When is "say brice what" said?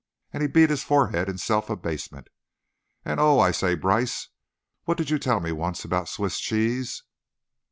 3.51-4.97